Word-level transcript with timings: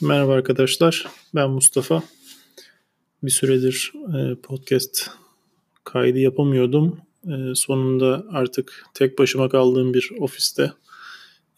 Merhaba 0.00 0.32
arkadaşlar, 0.32 1.06
ben 1.34 1.50
Mustafa. 1.50 2.02
Bir 3.22 3.30
süredir 3.30 3.92
e, 4.18 4.34
podcast 4.34 5.10
kaydı 5.84 6.18
yapamıyordum. 6.18 7.00
E, 7.24 7.54
sonunda 7.54 8.24
artık 8.30 8.84
tek 8.94 9.18
başıma 9.18 9.48
kaldığım 9.48 9.94
bir 9.94 10.10
ofiste 10.20 10.72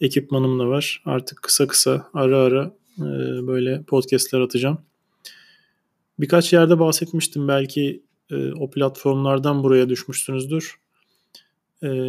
ekipmanım 0.01 0.59
da 0.59 0.69
var. 0.69 1.03
Artık 1.05 1.43
kısa 1.43 1.67
kısa 1.67 2.11
ara 2.15 2.39
ara 2.39 2.75
e, 2.99 3.07
böyle 3.47 3.83
podcastler 3.83 4.41
atacağım. 4.41 4.79
Birkaç 6.19 6.53
yerde 6.53 6.79
bahsetmiştim 6.79 7.49
belki 7.49 8.03
o 8.59 8.71
platformlardan 8.71 9.63
buraya 9.63 9.89
düşmüşsünüzdür. 9.89 10.75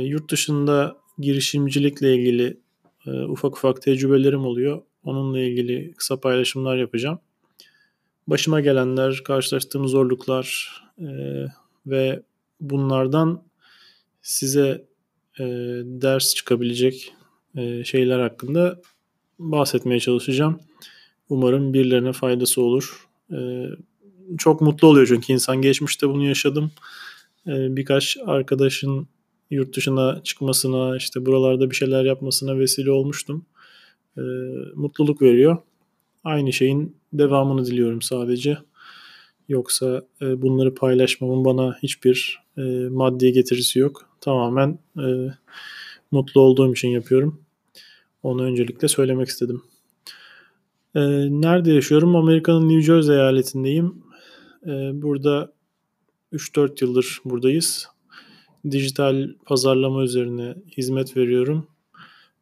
Yurt 0.03 0.31
dışında 0.31 0.97
girişimcilikle 1.19 2.15
ilgili 2.15 2.59
ufak 3.05 3.57
ufak 3.57 3.81
tecrübelerim 3.81 4.45
oluyor 4.45 4.81
Onunla 5.03 5.39
ilgili 5.39 5.93
kısa 5.93 6.19
paylaşımlar 6.19 6.77
yapacağım. 6.77 7.19
Başıma 8.27 8.61
gelenler, 8.61 9.21
karşılaştığım 9.23 9.87
zorluklar 9.87 10.73
e, 10.97 11.07
ve 11.85 12.23
bunlardan 12.61 13.43
size 14.21 14.85
e, 15.39 15.43
ders 15.83 16.35
çıkabilecek 16.35 17.13
e, 17.55 17.83
şeyler 17.83 18.19
hakkında 18.19 18.81
bahsetmeye 19.39 19.99
çalışacağım. 19.99 20.59
Umarım 21.29 21.73
birilerine 21.73 22.13
faydası 22.13 22.61
olur. 22.61 23.07
E, 23.31 23.65
çok 24.37 24.61
mutlu 24.61 24.87
oluyor 24.87 25.07
çünkü 25.07 25.33
insan 25.33 25.61
geçmişte 25.61 26.09
bunu 26.09 26.25
yaşadım. 26.25 26.71
E, 27.47 27.75
birkaç 27.75 28.17
arkadaşın 28.25 29.07
yurt 29.51 29.75
dışına 29.75 30.21
çıkmasına, 30.23 30.97
işte 30.97 31.25
buralarda 31.25 31.71
bir 31.71 31.75
şeyler 31.75 32.05
yapmasına 32.05 32.59
vesile 32.59 32.91
olmuştum 32.91 33.45
e, 34.17 34.21
mutluluk 34.75 35.21
veriyor. 35.21 35.57
Aynı 36.23 36.53
şeyin 36.53 36.95
devamını 37.13 37.65
diliyorum 37.65 38.01
sadece. 38.01 38.57
Yoksa 39.49 40.03
e, 40.21 40.41
bunları 40.41 40.75
paylaşmamın 40.75 41.45
bana 41.45 41.77
hiçbir 41.83 42.39
e, 42.57 42.61
maddi 42.89 43.31
getirisi 43.33 43.79
yok. 43.79 44.09
Tamamen 44.21 44.79
e, 44.97 45.07
mutlu 46.11 46.41
olduğum 46.41 46.73
için 46.73 46.89
yapıyorum. 46.89 47.41
Onu 48.23 48.43
öncelikle 48.43 48.87
söylemek 48.87 49.27
istedim. 49.27 49.61
E, 50.95 51.01
nerede 51.41 51.71
yaşıyorum? 51.71 52.15
Amerika'nın 52.15 52.69
New 52.69 52.81
Jersey 52.81 53.15
eyaletindeyim. 53.15 54.03
E, 54.65 54.71
burada 55.01 55.53
3-4 56.33 56.83
yıldır 56.83 57.21
buradayız. 57.25 57.87
Dijital 58.71 59.29
pazarlama 59.45 60.03
üzerine 60.03 60.55
hizmet 60.77 61.17
veriyorum. 61.17 61.67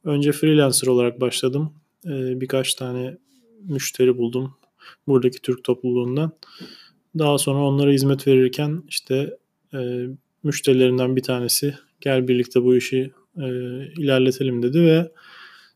Önce 0.08 0.32
freelancer 0.32 0.88
olarak 0.88 1.22
başladım. 1.22 1.74
Ee, 2.06 2.42
birkaç 2.42 2.74
tane 2.74 3.18
müşteri 3.64 4.18
buldum 4.18 4.54
buradaki 5.08 5.42
Türk 5.42 5.64
topluluğundan. 5.64 6.32
Daha 7.18 7.38
sonra 7.38 7.60
onlara 7.60 7.92
hizmet 7.92 8.28
verirken 8.28 8.84
işte 8.88 9.38
e, 9.74 10.08
müşterilerinden 10.44 11.16
bir 11.16 11.24
tanesi 11.24 11.76
gel 12.02 12.28
birlikte 12.28 12.64
bu 12.64 12.76
işi 12.76 13.12
e, 13.38 13.48
ilerletelim 13.98 14.64
dedi 14.64 14.82
ve 14.82 15.12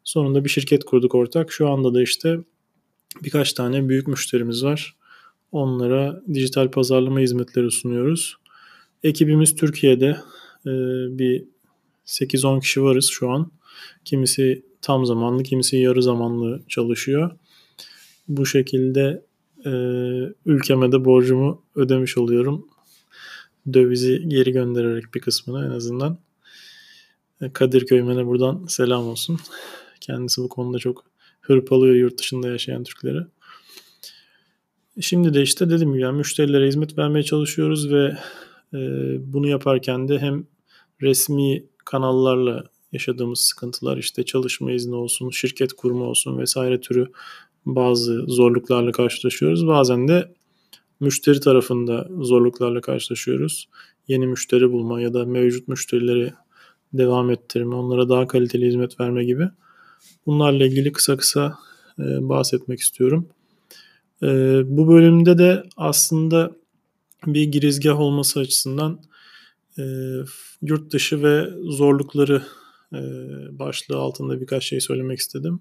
sonunda 0.03 0.43
bir 0.43 0.49
şirket 0.49 0.83
kurduk 0.85 1.15
ortak. 1.15 1.51
Şu 1.51 1.69
anda 1.69 1.93
da 1.93 2.01
işte 2.01 2.39
birkaç 3.23 3.53
tane 3.53 3.89
büyük 3.89 4.07
müşterimiz 4.07 4.63
var. 4.63 4.95
Onlara 5.51 6.21
dijital 6.33 6.71
pazarlama 6.71 7.19
hizmetleri 7.19 7.71
sunuyoruz. 7.71 8.35
Ekibimiz 9.03 9.55
Türkiye'de 9.55 10.17
e, 10.65 10.71
bir 11.19 11.43
8-10 12.05 12.61
kişi 12.61 12.83
varız 12.83 13.09
şu 13.11 13.29
an. 13.29 13.51
Kimisi 14.05 14.65
tam 14.81 15.05
zamanlı, 15.05 15.43
kimisi 15.43 15.77
yarı 15.77 16.03
zamanlı 16.03 16.61
çalışıyor. 16.67 17.31
Bu 18.27 18.45
şekilde 18.45 19.25
e, 19.65 19.69
ülkeme 20.45 20.91
de 20.91 21.05
borcumu 21.05 21.61
ödemiş 21.75 22.17
oluyorum. 22.17 22.67
Dövizi 23.73 24.23
geri 24.27 24.51
göndererek 24.51 25.13
bir 25.15 25.19
kısmını 25.19 25.65
en 25.65 25.69
azından. 25.69 26.17
E, 27.41 27.53
Kadir 27.53 27.85
Köymen'e 27.85 28.25
buradan 28.25 28.65
selam 28.67 29.07
olsun. 29.07 29.39
Kendisi 30.01 30.41
bu 30.41 30.49
konuda 30.49 30.79
çok 30.79 31.05
hırpalıyor 31.41 31.95
yurt 31.95 32.19
dışında 32.19 32.47
yaşayan 32.47 32.83
Türkleri. 32.83 33.19
Şimdi 34.99 35.33
de 35.33 35.41
işte 35.41 35.69
dediğim 35.69 35.93
gibi 35.93 36.01
yani 36.01 36.17
müşterilere 36.17 36.67
hizmet 36.67 36.97
vermeye 36.97 37.23
çalışıyoruz 37.23 37.91
ve 37.91 38.17
e, 38.73 38.77
bunu 39.33 39.47
yaparken 39.47 40.07
de 40.07 40.19
hem 40.19 40.45
resmi 41.01 41.63
kanallarla 41.85 42.63
yaşadığımız 42.91 43.39
sıkıntılar 43.39 43.97
işte 43.97 44.25
çalışma 44.25 44.71
izni 44.71 44.95
olsun, 44.95 45.29
şirket 45.29 45.73
kurma 45.73 46.05
olsun 46.05 46.37
vesaire 46.37 46.81
türü 46.81 47.07
bazı 47.65 48.25
zorluklarla 48.27 48.91
karşılaşıyoruz. 48.91 49.67
Bazen 49.67 50.07
de 50.07 50.31
müşteri 50.99 51.39
tarafında 51.39 52.07
zorluklarla 52.21 52.81
karşılaşıyoruz. 52.81 53.69
Yeni 54.07 54.27
müşteri 54.27 54.71
bulma 54.71 55.01
ya 55.01 55.13
da 55.13 55.25
mevcut 55.25 55.67
müşterileri 55.67 56.33
devam 56.93 57.29
ettirme, 57.31 57.75
onlara 57.75 58.09
daha 58.09 58.27
kaliteli 58.27 58.67
hizmet 58.67 58.99
verme 58.99 59.23
gibi. 59.25 59.49
Bunlarla 60.25 60.65
ilgili 60.65 60.91
kısa 60.91 61.17
kısa 61.17 61.57
e, 61.99 62.29
bahsetmek 62.29 62.79
istiyorum. 62.79 63.27
E, 64.23 64.27
bu 64.65 64.87
bölümde 64.87 65.37
de 65.37 65.63
aslında 65.77 66.51
bir 67.27 67.43
girizgah 67.43 67.99
olması 67.99 68.39
açısından 68.39 68.99
e, 69.79 69.83
yurt 70.61 70.91
dışı 70.91 71.23
ve 71.23 71.49
zorlukları 71.63 72.43
e, 72.93 72.99
başlığı 73.59 73.97
altında 73.97 74.41
birkaç 74.41 74.63
şey 74.63 74.81
söylemek 74.81 75.19
istedim. 75.19 75.59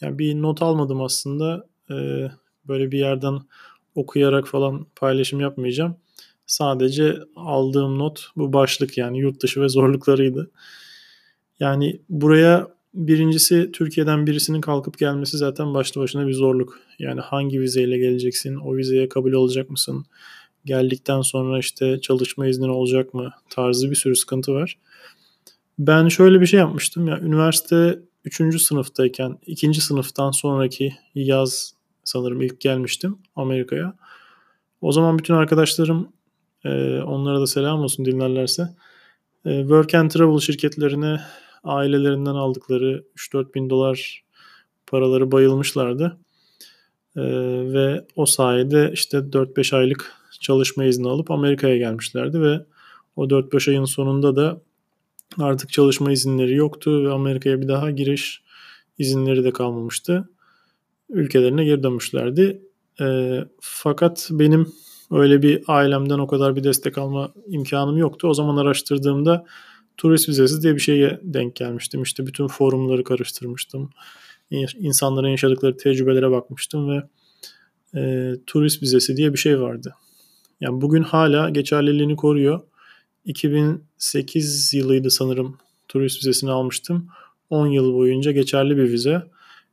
Yani 0.00 0.18
bir 0.18 0.34
not 0.34 0.62
almadım 0.62 1.02
aslında. 1.02 1.66
E, 1.90 1.94
böyle 2.68 2.92
bir 2.92 2.98
yerden 2.98 3.40
okuyarak 3.94 4.48
falan 4.48 4.86
paylaşım 4.96 5.40
yapmayacağım. 5.40 5.96
Sadece 6.46 7.18
aldığım 7.36 7.98
not 7.98 8.26
bu 8.36 8.52
başlık 8.52 8.98
yani 8.98 9.18
yurt 9.18 9.42
dışı 9.42 9.60
ve 9.60 9.68
zorluklarıydı. 9.68 10.50
Yani 11.60 12.00
buraya 12.08 12.68
birincisi 12.94 13.70
Türkiye'den 13.72 14.26
birisinin 14.26 14.60
kalkıp 14.60 14.98
gelmesi 14.98 15.38
zaten 15.38 15.74
başlı 15.74 16.00
başına 16.00 16.26
bir 16.26 16.32
zorluk. 16.32 16.80
Yani 16.98 17.20
hangi 17.20 17.60
vizeyle 17.60 17.98
geleceksin? 17.98 18.56
O 18.56 18.76
vizeye 18.76 19.08
kabul 19.08 19.32
olacak 19.32 19.70
mısın? 19.70 20.06
Geldikten 20.64 21.20
sonra 21.20 21.58
işte 21.58 22.00
çalışma 22.00 22.46
iznin 22.46 22.68
olacak 22.68 23.14
mı? 23.14 23.32
Tarzı 23.50 23.90
bir 23.90 23.96
sürü 23.96 24.16
sıkıntı 24.16 24.52
var. 24.52 24.78
Ben 25.78 26.08
şöyle 26.08 26.40
bir 26.40 26.46
şey 26.46 26.60
yapmıştım 26.60 27.08
ya 27.08 27.20
üniversite 27.20 27.98
3. 28.24 28.62
sınıftayken 28.62 29.38
2. 29.46 29.80
sınıftan 29.80 30.30
sonraki 30.30 30.94
yaz 31.14 31.74
sanırım 32.04 32.40
ilk 32.40 32.60
gelmiştim 32.60 33.18
Amerika'ya. 33.36 33.96
O 34.80 34.92
zaman 34.92 35.18
bütün 35.18 35.34
arkadaşlarım 35.34 36.08
e, 36.64 37.00
onlara 37.00 37.40
da 37.40 37.46
selam 37.46 37.80
olsun 37.80 38.04
dinlerlerse 38.04 38.68
e, 39.44 39.60
Work 39.60 39.94
and 39.94 40.10
Travel 40.10 40.38
şirketlerine 40.38 41.20
ailelerinden 41.64 42.34
aldıkları 42.34 43.04
3-4 43.16 43.54
bin 43.54 43.70
dolar 43.70 44.24
paraları 44.86 45.32
bayılmışlardı. 45.32 46.18
E, 47.16 47.22
ve 47.72 48.04
o 48.16 48.26
sayede 48.26 48.90
işte 48.92 49.18
4-5 49.18 49.76
aylık 49.76 50.12
çalışma 50.40 50.84
izni 50.84 51.08
alıp 51.08 51.30
Amerika'ya 51.30 51.76
gelmişlerdi 51.76 52.40
ve 52.40 52.60
o 53.16 53.24
4-5 53.24 53.70
ayın 53.70 53.84
sonunda 53.84 54.36
da 54.36 54.60
Artık 55.38 55.72
çalışma 55.72 56.12
izinleri 56.12 56.54
yoktu 56.54 57.04
ve 57.04 57.12
Amerika'ya 57.12 57.60
bir 57.60 57.68
daha 57.68 57.90
giriş 57.90 58.42
izinleri 58.98 59.44
de 59.44 59.52
kalmamıştı. 59.52 60.28
Ülkelerine 61.08 61.64
geri 61.64 61.82
dönmüşlerdi. 61.82 62.62
E, 63.00 63.38
fakat 63.60 64.28
benim 64.32 64.72
öyle 65.10 65.42
bir 65.42 65.62
ailemden 65.66 66.18
o 66.18 66.26
kadar 66.26 66.56
bir 66.56 66.64
destek 66.64 66.98
alma 66.98 67.32
imkanım 67.46 67.96
yoktu. 67.96 68.28
O 68.28 68.34
zaman 68.34 68.56
araştırdığımda 68.56 69.46
turist 69.96 70.28
vizesi 70.28 70.62
diye 70.62 70.74
bir 70.74 70.80
şeye 70.80 71.20
denk 71.22 71.56
gelmiştim. 71.56 72.02
İşte 72.02 72.26
bütün 72.26 72.46
forumları 72.46 73.04
karıştırmıştım. 73.04 73.90
İnsanların 74.78 75.28
yaşadıkları 75.28 75.76
tecrübelere 75.76 76.30
bakmıştım 76.30 76.88
ve 76.90 77.02
e, 78.00 78.32
turist 78.46 78.82
vizesi 78.82 79.16
diye 79.16 79.32
bir 79.32 79.38
şey 79.38 79.60
vardı. 79.60 79.94
Yani 80.60 80.80
bugün 80.80 81.02
hala 81.02 81.50
geçerliliğini 81.50 82.16
koruyor. 82.16 82.60
2008 83.26 84.74
yılıydı 84.74 85.10
sanırım 85.10 85.58
turist 85.88 86.18
vizesini 86.18 86.50
almıştım. 86.50 87.08
10 87.50 87.66
yıl 87.66 87.94
boyunca 87.94 88.32
geçerli 88.32 88.76
bir 88.76 88.92
vize. 88.92 89.22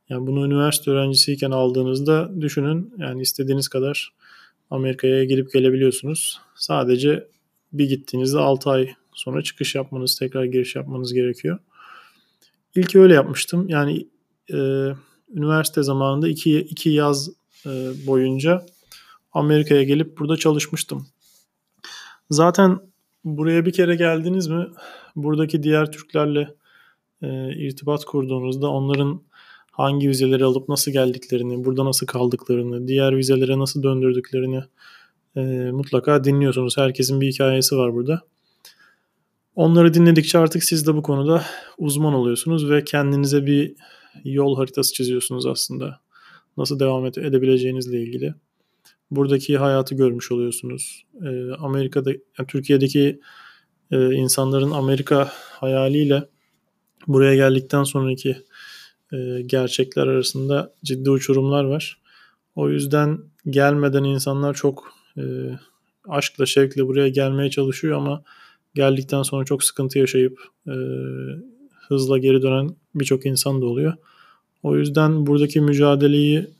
Yani 0.08 0.26
bunu 0.26 0.46
üniversite 0.46 0.90
öğrencisiyken 0.90 1.50
aldığınızda 1.50 2.40
düşünün 2.40 2.94
yani 2.98 3.22
istediğiniz 3.22 3.68
kadar 3.68 4.12
Amerika'ya 4.70 5.24
gelip 5.24 5.52
gelebiliyorsunuz. 5.52 6.40
Sadece 6.54 7.28
bir 7.72 7.88
gittiğinizde 7.88 8.38
6 8.38 8.70
ay 8.70 8.94
sonra 9.14 9.42
çıkış 9.42 9.74
yapmanız, 9.74 10.18
tekrar 10.18 10.44
giriş 10.44 10.76
yapmanız 10.76 11.14
gerekiyor. 11.14 11.58
İlk 12.74 12.96
öyle 12.96 13.14
yapmıştım. 13.14 13.68
Yani 13.68 14.06
e, 14.52 14.56
üniversite 15.34 15.82
zamanında 15.82 16.28
iki, 16.28 16.58
iki 16.58 16.90
yaz 16.90 17.30
e, 17.66 17.92
boyunca 18.06 18.66
Amerika'ya 19.32 19.82
gelip 19.82 20.18
burada 20.18 20.36
çalışmıştım. 20.36 21.06
Zaten 22.30 22.80
Buraya 23.24 23.66
bir 23.66 23.72
kere 23.72 23.94
geldiniz 23.96 24.46
mi 24.46 24.66
buradaki 25.16 25.62
diğer 25.62 25.92
Türklerle 25.92 26.54
e, 27.22 27.52
irtibat 27.66 28.04
kurduğunuzda 28.04 28.70
onların 28.70 29.22
hangi 29.70 30.08
vizeleri 30.08 30.44
alıp 30.44 30.68
nasıl 30.68 30.92
geldiklerini, 30.92 31.64
burada 31.64 31.84
nasıl 31.84 32.06
kaldıklarını, 32.06 32.88
diğer 32.88 33.16
vizelere 33.16 33.58
nasıl 33.58 33.82
döndürdüklerini 33.82 34.62
e, 35.36 35.40
mutlaka 35.70 36.24
dinliyorsunuz. 36.24 36.78
Herkesin 36.78 37.20
bir 37.20 37.32
hikayesi 37.32 37.76
var 37.76 37.94
burada. 37.94 38.20
Onları 39.56 39.94
dinledikçe 39.94 40.38
artık 40.38 40.64
siz 40.64 40.86
de 40.86 40.94
bu 40.94 41.02
konuda 41.02 41.44
uzman 41.78 42.14
oluyorsunuz 42.14 42.70
ve 42.70 42.84
kendinize 42.84 43.46
bir 43.46 43.74
yol 44.24 44.56
haritası 44.56 44.94
çiziyorsunuz 44.94 45.46
aslında. 45.46 46.00
Nasıl 46.56 46.80
devam 46.80 47.06
edebileceğinizle 47.06 48.02
ilgili. 48.02 48.34
Buradaki 49.10 49.58
hayatı 49.58 49.94
görmüş 49.94 50.32
oluyorsunuz. 50.32 51.06
Ee, 51.22 51.52
Amerika'da, 51.52 52.10
yani 52.10 52.46
Türkiye'deki 52.48 53.20
e, 53.90 54.12
insanların 54.14 54.70
Amerika 54.70 55.32
hayaliyle 55.50 56.28
buraya 57.06 57.34
geldikten 57.34 57.84
sonraki 57.84 58.36
e, 59.12 59.42
gerçekler 59.46 60.06
arasında 60.06 60.74
ciddi 60.84 61.10
uçurumlar 61.10 61.64
var. 61.64 62.00
O 62.54 62.70
yüzden 62.70 63.18
gelmeden 63.50 64.04
insanlar 64.04 64.54
çok 64.54 64.92
e, 65.18 65.22
aşkla 66.08 66.46
şevkle 66.46 66.86
buraya 66.86 67.08
gelmeye 67.08 67.50
çalışıyor 67.50 67.96
ama 67.96 68.22
geldikten 68.74 69.22
sonra 69.22 69.44
çok 69.44 69.64
sıkıntı 69.64 69.98
yaşayıp 69.98 70.38
e, 70.66 70.74
hızla 71.88 72.18
geri 72.18 72.42
dönen 72.42 72.76
birçok 72.94 73.26
insan 73.26 73.62
da 73.62 73.66
oluyor. 73.66 73.94
O 74.62 74.76
yüzden 74.76 75.26
buradaki 75.26 75.60
mücadeleyi 75.60 76.50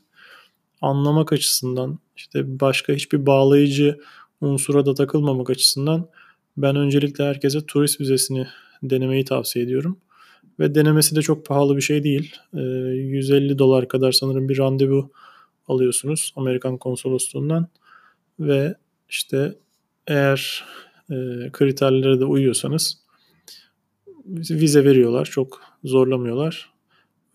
anlamak 0.85 1.33
açısından 1.33 1.99
işte 2.15 2.59
başka 2.59 2.93
hiçbir 2.93 3.25
bağlayıcı 3.25 3.99
unsura 4.41 4.85
da 4.85 4.93
takılmamak 4.93 5.49
açısından 5.49 6.09
ben 6.57 6.75
öncelikle 6.75 7.23
herkese 7.23 7.65
turist 7.65 8.01
vizesini 8.01 8.47
denemeyi 8.83 9.25
tavsiye 9.25 9.65
ediyorum. 9.65 9.97
Ve 10.59 10.75
denemesi 10.75 11.15
de 11.15 11.21
çok 11.21 11.45
pahalı 11.45 11.75
bir 11.75 11.81
şey 11.81 12.03
değil. 12.03 12.35
E, 12.53 12.61
150 12.61 13.59
dolar 13.59 13.87
kadar 13.87 14.11
sanırım 14.11 14.49
bir 14.49 14.57
randevu 14.57 15.11
alıyorsunuz 15.67 16.33
Amerikan 16.35 16.77
konsolosluğundan 16.77 17.67
ve 18.39 18.75
işte 19.09 19.55
eğer 20.07 20.63
e, 21.09 21.15
kriterlere 21.51 22.19
de 22.19 22.25
uyuyorsanız 22.25 22.97
vize 24.25 24.85
veriyorlar. 24.85 25.25
Çok 25.25 25.61
zorlamıyorlar. 25.83 26.69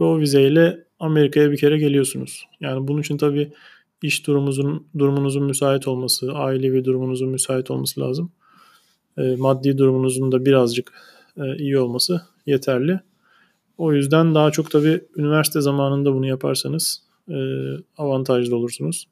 Ve 0.00 0.04
o 0.04 0.20
vizeyle 0.20 0.89
Amerika'ya 1.00 1.50
bir 1.50 1.56
kere 1.56 1.78
geliyorsunuz. 1.78 2.46
Yani 2.60 2.88
bunun 2.88 3.00
için 3.00 3.16
tabii 3.16 3.52
iş 4.02 4.26
durumunuzun 4.26 4.86
durumunuzun 4.98 5.44
müsait 5.44 5.88
olması, 5.88 6.32
ailevi 6.32 6.84
durumunuzun 6.84 7.28
müsait 7.28 7.70
olması 7.70 8.00
lazım. 8.00 8.32
E, 9.18 9.36
maddi 9.36 9.78
durumunuzun 9.78 10.32
da 10.32 10.44
birazcık 10.44 10.92
e, 11.36 11.56
iyi 11.56 11.78
olması 11.78 12.22
yeterli. 12.46 13.00
O 13.78 13.92
yüzden 13.92 14.34
daha 14.34 14.50
çok 14.50 14.70
tabii 14.70 15.04
üniversite 15.16 15.60
zamanında 15.60 16.14
bunu 16.14 16.26
yaparsanız 16.26 17.02
e, 17.28 17.36
avantajlı 17.98 18.56
olursunuz. 18.56 19.08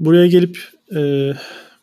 Buraya 0.00 0.26
gelip 0.26 0.58
e, 0.94 1.32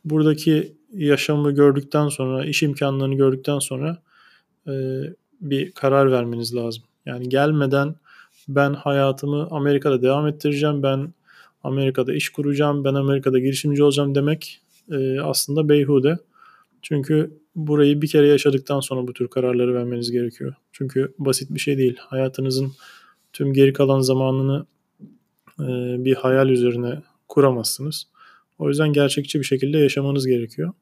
buradaki 0.05 0.73
yaşamı 0.93 1.51
gördükten 1.51 2.09
sonra, 2.09 2.45
iş 2.45 2.63
imkanlarını 2.63 3.15
gördükten 3.15 3.59
sonra 3.59 3.97
e, 4.67 4.73
bir 5.41 5.71
karar 5.71 6.11
vermeniz 6.11 6.55
lazım. 6.55 6.83
Yani 7.05 7.29
gelmeden 7.29 7.95
ben 8.47 8.73
hayatımı 8.73 9.47
Amerika'da 9.51 10.01
devam 10.01 10.27
ettireceğim, 10.27 10.83
ben 10.83 11.13
Amerika'da 11.63 12.13
iş 12.13 12.29
kuracağım, 12.29 12.83
ben 12.83 12.93
Amerika'da 12.93 13.39
girişimci 13.39 13.83
olacağım 13.83 14.15
demek 14.15 14.61
e, 14.91 15.19
aslında 15.19 15.69
beyhude. 15.69 16.17
Çünkü 16.81 17.39
burayı 17.55 18.01
bir 18.01 18.07
kere 18.07 18.27
yaşadıktan 18.27 18.79
sonra 18.79 19.07
bu 19.07 19.13
tür 19.13 19.27
kararları 19.27 19.73
vermeniz 19.73 20.11
gerekiyor. 20.11 20.53
Çünkü 20.71 21.13
basit 21.17 21.53
bir 21.53 21.59
şey 21.59 21.77
değil. 21.77 21.95
Hayatınızın 21.99 22.71
tüm 23.33 23.53
geri 23.53 23.73
kalan 23.73 23.99
zamanını 23.99 24.65
e, 25.59 25.65
bir 26.05 26.15
hayal 26.15 26.49
üzerine 26.49 27.01
kuramazsınız. 27.27 28.07
O 28.59 28.69
yüzden 28.69 28.93
gerçekçi 28.93 29.39
bir 29.39 29.45
şekilde 29.45 29.77
yaşamanız 29.77 30.27
gerekiyor. 30.27 30.73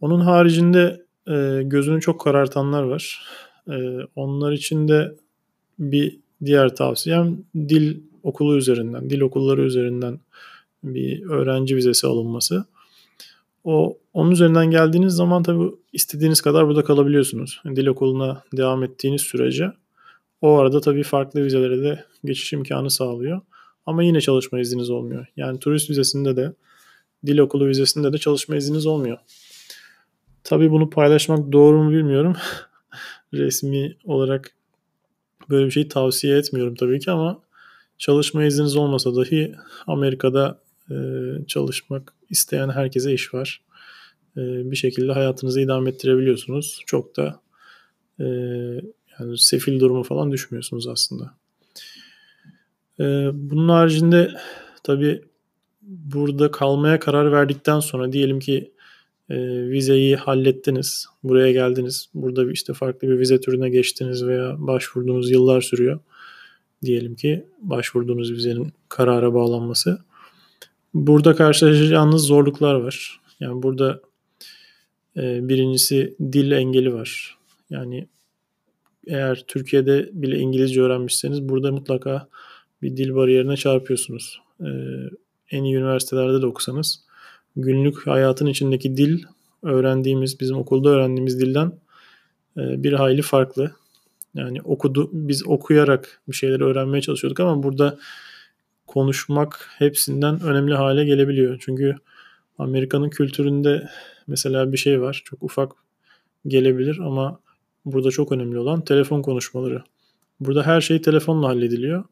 Onun 0.00 0.20
haricinde 0.20 1.06
e, 1.28 1.62
gözünü 1.64 2.00
çok 2.00 2.20
karartanlar 2.20 2.82
var. 2.82 3.22
E, 3.70 3.74
onlar 4.16 4.52
için 4.52 4.88
de 4.88 5.14
bir 5.78 6.21
diğer 6.44 6.76
tavsiyem 6.76 7.38
dil 7.56 8.00
okulu 8.22 8.56
üzerinden, 8.56 9.10
dil 9.10 9.20
okulları 9.20 9.62
üzerinden 9.62 10.20
bir 10.84 11.22
öğrenci 11.30 11.76
vizesi 11.76 12.06
alınması. 12.06 12.64
O 13.64 13.98
onun 14.12 14.30
üzerinden 14.30 14.70
geldiğiniz 14.70 15.14
zaman 15.14 15.42
tabii 15.42 15.70
istediğiniz 15.92 16.40
kadar 16.40 16.68
burada 16.68 16.84
kalabiliyorsunuz. 16.84 17.62
Dil 17.76 17.86
okuluna 17.86 18.42
devam 18.56 18.82
ettiğiniz 18.82 19.22
sürece 19.22 19.72
o 20.40 20.58
arada 20.58 20.80
tabii 20.80 21.02
farklı 21.02 21.44
vizelere 21.44 21.82
de 21.82 22.04
geçiş 22.24 22.52
imkanı 22.52 22.90
sağlıyor. 22.90 23.40
Ama 23.86 24.02
yine 24.02 24.20
çalışma 24.20 24.60
izniniz 24.60 24.90
olmuyor. 24.90 25.26
Yani 25.36 25.58
turist 25.58 25.90
vizesinde 25.90 26.36
de 26.36 26.52
dil 27.26 27.38
okulu 27.38 27.66
vizesinde 27.66 28.12
de 28.12 28.18
çalışma 28.18 28.56
izniniz 28.56 28.86
olmuyor. 28.86 29.18
Tabii 30.44 30.70
bunu 30.70 30.90
paylaşmak 30.90 31.52
doğru 31.52 31.82
mu 31.82 31.90
bilmiyorum. 31.90 32.36
Resmi 33.34 33.96
olarak 34.04 34.56
böyle 35.52 35.66
bir 35.66 35.70
şeyi 35.70 35.88
tavsiye 35.88 36.38
etmiyorum 36.38 36.74
tabii 36.74 37.00
ki 37.00 37.10
ama 37.10 37.40
çalışma 37.98 38.44
izniniz 38.44 38.76
olmasa 38.76 39.16
dahi 39.16 39.54
Amerika'da 39.86 40.60
e, 40.90 40.94
çalışmak 41.46 42.14
isteyen 42.30 42.68
herkese 42.68 43.12
iş 43.12 43.34
var. 43.34 43.62
E, 44.36 44.40
bir 44.70 44.76
şekilde 44.76 45.12
hayatınızı 45.12 45.60
idame 45.60 45.90
ettirebiliyorsunuz. 45.90 46.82
Çok 46.86 47.16
da 47.16 47.40
e, 48.20 48.24
yani 49.18 49.38
sefil 49.38 49.80
durumu 49.80 50.02
falan 50.02 50.32
düşmüyorsunuz 50.32 50.86
aslında. 50.86 51.34
Bunun 53.32 53.68
haricinde 53.68 54.30
tabii 54.84 55.22
burada 55.82 56.50
kalmaya 56.50 56.98
karar 56.98 57.32
verdikten 57.32 57.80
sonra 57.80 58.12
diyelim 58.12 58.40
ki 58.40 58.72
e, 59.32 59.70
vizeyi 59.70 60.16
hallettiniz, 60.16 61.06
buraya 61.24 61.52
geldiniz, 61.52 62.08
burada 62.14 62.52
işte 62.52 62.72
farklı 62.72 63.08
bir 63.08 63.18
vize 63.18 63.40
türüne 63.40 63.70
geçtiniz 63.70 64.26
veya 64.26 64.56
başvurduğunuz 64.58 65.30
yıllar 65.30 65.60
sürüyor. 65.60 66.00
Diyelim 66.84 67.14
ki 67.14 67.46
başvurduğunuz 67.58 68.32
vizenin 68.32 68.72
karara 68.88 69.34
bağlanması. 69.34 69.98
Burada 70.94 71.36
karşılaşacağınız 71.36 72.22
zorluklar 72.22 72.74
var. 72.74 73.20
Yani 73.40 73.62
burada 73.62 74.00
e, 75.16 75.48
birincisi 75.48 76.16
dil 76.32 76.50
engeli 76.50 76.94
var. 76.94 77.38
Yani 77.70 78.08
eğer 79.06 79.44
Türkiye'de 79.48 80.10
bile 80.12 80.38
İngilizce 80.38 80.82
öğrenmişseniz 80.82 81.48
burada 81.48 81.72
mutlaka 81.72 82.28
bir 82.82 82.96
dil 82.96 83.14
bariyerine 83.14 83.56
çarpıyorsunuz. 83.56 84.40
E, 84.60 84.68
en 85.50 85.64
iyi 85.64 85.76
üniversitelerde 85.76 86.42
de 86.42 86.46
okusanız 86.46 87.04
günlük 87.56 88.06
hayatın 88.06 88.46
içindeki 88.46 88.96
dil 88.96 89.22
öğrendiğimiz, 89.62 90.40
bizim 90.40 90.56
okulda 90.56 90.88
öğrendiğimiz 90.88 91.40
dilden 91.40 91.72
e, 92.56 92.82
bir 92.82 92.92
hayli 92.92 93.22
farklı. 93.22 93.72
Yani 94.34 94.62
okudu, 94.62 95.10
biz 95.12 95.46
okuyarak 95.46 96.22
bir 96.28 96.36
şeyleri 96.36 96.64
öğrenmeye 96.64 97.00
çalışıyorduk 97.00 97.40
ama 97.40 97.62
burada 97.62 97.98
konuşmak 98.86 99.68
hepsinden 99.78 100.42
önemli 100.42 100.74
hale 100.74 101.04
gelebiliyor. 101.04 101.58
Çünkü 101.60 101.96
Amerika'nın 102.58 103.10
kültüründe 103.10 103.88
mesela 104.26 104.72
bir 104.72 104.76
şey 104.76 105.00
var. 105.00 105.22
Çok 105.24 105.42
ufak 105.42 105.72
gelebilir 106.46 106.98
ama 106.98 107.40
burada 107.84 108.10
çok 108.10 108.32
önemli 108.32 108.58
olan 108.58 108.84
telefon 108.84 109.22
konuşmaları. 109.22 109.82
Burada 110.40 110.66
her 110.66 110.80
şey 110.80 111.02
telefonla 111.02 111.48
hallediliyor. 111.48 112.04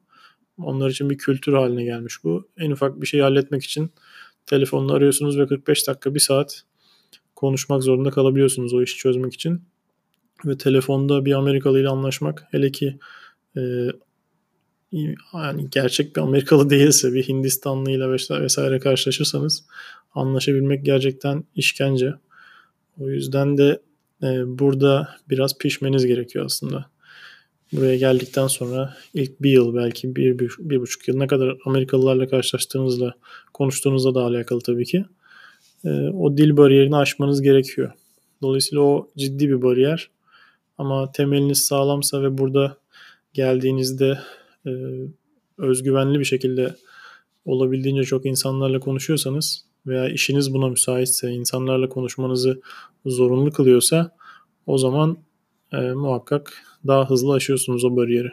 Onlar 0.58 0.90
için 0.90 1.10
bir 1.10 1.18
kültür 1.18 1.52
haline 1.52 1.84
gelmiş 1.84 2.24
bu. 2.24 2.48
En 2.58 2.70
ufak 2.70 3.00
bir 3.00 3.06
şeyi 3.06 3.22
halletmek 3.22 3.64
için 3.64 3.90
telefonla 4.50 4.92
arıyorsunuz 4.92 5.38
ve 5.38 5.46
45 5.46 5.88
dakika, 5.88 6.14
bir 6.14 6.20
saat 6.20 6.62
konuşmak 7.36 7.82
zorunda 7.82 8.10
kalabiliyorsunuz 8.10 8.74
o 8.74 8.82
işi 8.82 8.96
çözmek 8.96 9.34
için. 9.34 9.62
Ve 10.44 10.58
telefonda 10.58 11.24
bir 11.24 11.32
Amerikalı 11.32 11.80
ile 11.80 11.88
anlaşmak 11.88 12.46
hele 12.50 12.72
ki 12.72 12.98
e, 13.56 13.60
yani 15.32 15.70
gerçek 15.70 16.16
bir 16.16 16.20
Amerikalı 16.20 16.70
değilse 16.70 17.12
bir 17.12 17.28
Hindistanlı 17.28 17.90
ile 17.90 18.10
vesaire 18.42 18.78
karşılaşırsanız 18.78 19.64
anlaşabilmek 20.14 20.84
gerçekten 20.84 21.44
işkence. 21.54 22.14
O 23.00 23.10
yüzden 23.10 23.58
de 23.58 23.80
e, 24.22 24.58
burada 24.58 25.08
biraz 25.30 25.58
pişmeniz 25.58 26.06
gerekiyor 26.06 26.44
aslında. 26.44 26.90
Buraya 27.72 27.96
geldikten 27.96 28.46
sonra 28.46 28.96
ilk 29.14 29.42
bir 29.42 29.50
yıl 29.50 29.74
belki 29.74 30.16
bir, 30.16 30.38
bir, 30.38 30.52
bir 30.58 30.80
buçuk 30.80 31.08
yıl 31.08 31.16
ne 31.16 31.26
kadar 31.26 31.56
Amerikalılarla 31.64 32.28
karşılaştığınızla 32.28 33.14
konuştuğunuzla 33.52 34.14
da 34.14 34.22
alakalı 34.22 34.60
tabii 34.60 34.84
ki. 34.84 35.04
E, 35.84 35.88
o 36.08 36.36
dil 36.36 36.56
bariyerini 36.56 36.96
aşmanız 36.96 37.42
gerekiyor. 37.42 37.92
Dolayısıyla 38.42 38.82
o 38.82 39.10
ciddi 39.16 39.48
bir 39.48 39.62
bariyer. 39.62 40.10
Ama 40.78 41.12
temeliniz 41.12 41.64
sağlamsa 41.64 42.22
ve 42.22 42.38
burada 42.38 42.76
geldiğinizde 43.32 44.18
e, 44.66 44.70
özgüvenli 45.58 46.20
bir 46.20 46.24
şekilde 46.24 46.74
olabildiğince 47.44 48.02
çok 48.02 48.26
insanlarla 48.26 48.80
konuşuyorsanız 48.80 49.64
veya 49.86 50.08
işiniz 50.08 50.54
buna 50.54 50.68
müsaitse, 50.68 51.30
insanlarla 51.30 51.88
konuşmanızı 51.88 52.60
zorunlu 53.06 53.52
kılıyorsa 53.52 54.16
o 54.66 54.78
zaman 54.78 55.18
e, 55.72 55.76
muhakkak 55.76 56.62
daha 56.86 57.10
hızlı 57.10 57.32
aşıyorsunuz 57.32 57.84
o 57.84 57.96
bariyeri. 57.96 58.32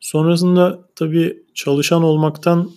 Sonrasında 0.00 0.88
tabii 0.94 1.42
çalışan 1.54 2.02
olmaktan 2.02 2.70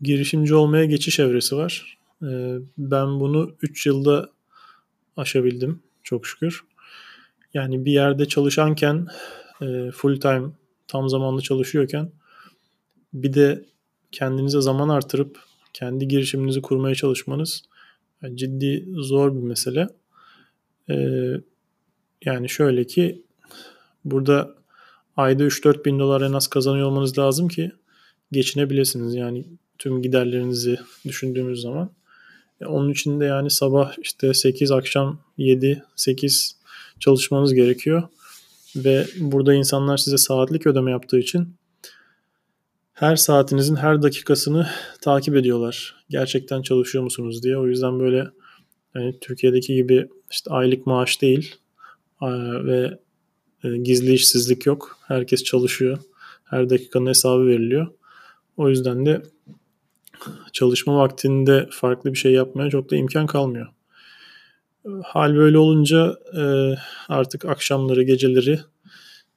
girişimci 0.00 0.54
olmaya 0.54 0.84
geçiş 0.84 1.20
evresi 1.20 1.56
var. 1.56 1.98
Ee, 2.22 2.56
ben 2.78 3.20
bunu 3.20 3.56
3 3.62 3.86
yılda 3.86 4.30
aşabildim 5.16 5.82
çok 6.02 6.26
şükür. 6.26 6.64
Yani 7.54 7.84
bir 7.84 7.92
yerde 7.92 8.28
çalışanken 8.28 9.06
e, 9.62 9.90
full 9.90 10.20
time 10.20 10.48
tam 10.88 11.08
zamanlı 11.08 11.42
çalışıyorken 11.42 12.10
bir 13.12 13.34
de 13.34 13.64
kendinize 14.12 14.60
zaman 14.60 14.88
artırıp 14.88 15.38
kendi 15.72 16.08
girişiminizi 16.08 16.62
kurmaya 16.62 16.94
çalışmanız 16.94 17.62
ciddi 18.34 18.88
zor 18.96 19.34
bir 19.34 19.42
mesele. 19.42 19.88
Ee, 20.90 21.34
yani 22.24 22.48
şöyle 22.48 22.86
ki 22.86 23.22
burada 24.04 24.54
ayda 25.16 25.44
3-4 25.44 25.84
bin 25.84 25.98
dolar 25.98 26.20
en 26.20 26.32
az 26.32 26.46
kazanıyor 26.46 26.86
olmanız 26.86 27.18
lazım 27.18 27.48
ki 27.48 27.72
geçinebilirsiniz. 28.32 29.14
Yani 29.14 29.44
tüm 29.78 30.02
giderlerinizi 30.02 30.78
düşündüğümüz 31.04 31.60
zaman. 31.60 31.90
E, 32.60 32.66
onun 32.66 32.90
için 32.90 33.20
de 33.20 33.24
yani 33.24 33.50
sabah 33.50 33.92
işte 34.02 34.34
8 34.34 34.70
akşam 34.70 35.20
7 35.38 35.82
8 35.96 36.56
çalışmanız 37.00 37.54
gerekiyor. 37.54 38.02
Ve 38.76 39.06
burada 39.20 39.54
insanlar 39.54 39.96
size 39.96 40.18
saatlik 40.18 40.66
ödeme 40.66 40.90
yaptığı 40.90 41.18
için 41.18 41.54
her 42.92 43.16
saatinizin 43.16 43.76
her 43.76 44.02
dakikasını 44.02 44.68
takip 45.00 45.36
ediyorlar. 45.36 46.04
Gerçekten 46.10 46.62
çalışıyor 46.62 47.04
musunuz 47.04 47.42
diye. 47.42 47.58
O 47.58 47.66
yüzden 47.66 48.00
böyle 48.00 48.30
yani 48.94 49.18
Türkiye'deki 49.20 49.74
gibi 49.74 50.08
işte 50.30 50.50
aylık 50.50 50.86
maaş 50.86 51.22
değil 51.22 51.54
ve 52.64 52.98
gizli 53.82 54.12
işsizlik 54.12 54.66
yok. 54.66 54.98
Herkes 55.06 55.44
çalışıyor. 55.44 55.98
Her 56.44 56.70
dakikanın 56.70 57.06
hesabı 57.06 57.46
veriliyor. 57.46 57.86
O 58.56 58.68
yüzden 58.68 59.06
de 59.06 59.22
çalışma 60.52 60.96
vaktinde 60.96 61.68
farklı 61.70 62.12
bir 62.12 62.18
şey 62.18 62.32
yapmaya 62.32 62.70
çok 62.70 62.90
da 62.90 62.96
imkan 62.96 63.26
kalmıyor. 63.26 63.66
Hal 65.02 65.36
böyle 65.36 65.58
olunca 65.58 66.18
e, 66.36 66.74
artık 67.08 67.44
akşamları, 67.44 68.02
geceleri 68.02 68.60